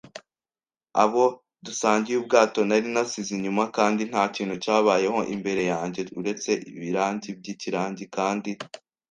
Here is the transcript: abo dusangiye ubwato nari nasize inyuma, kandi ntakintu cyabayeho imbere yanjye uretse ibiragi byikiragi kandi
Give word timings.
abo 1.03 1.23
dusangiye 1.65 2.17
ubwato 2.19 2.59
nari 2.67 2.87
nasize 2.93 3.29
inyuma, 3.37 3.63
kandi 3.77 4.01
ntakintu 4.09 4.55
cyabayeho 4.63 5.19
imbere 5.35 5.61
yanjye 5.73 6.01
uretse 6.19 6.51
ibiragi 6.71 7.29
byikiragi 7.39 8.05
kandi 8.15 8.51